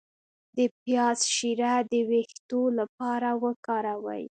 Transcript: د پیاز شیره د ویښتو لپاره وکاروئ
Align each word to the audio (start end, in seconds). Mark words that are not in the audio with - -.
د 0.57 0.59
پیاز 0.81 1.19
شیره 1.35 1.73
د 1.91 1.93
ویښتو 2.09 2.61
لپاره 2.79 3.29
وکاروئ 3.43 4.23